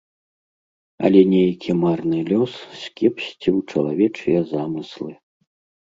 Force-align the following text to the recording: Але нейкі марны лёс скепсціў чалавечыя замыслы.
Але 1.09 1.21
нейкі 1.33 1.69
марны 1.83 2.19
лёс 2.33 2.53
скепсціў 2.83 3.55
чалавечыя 3.71 4.39
замыслы. 4.57 5.11